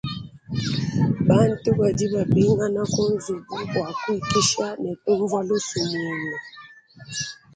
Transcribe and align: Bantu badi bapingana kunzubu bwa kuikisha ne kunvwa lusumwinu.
Bantu 1.27 1.69
badi 1.79 2.05
bapingana 2.13 2.81
kunzubu 2.93 3.57
bwa 3.71 3.85
kuikisha 3.99 4.67
ne 4.81 4.91
kunvwa 5.01 5.39
lusumwinu. 5.47 6.37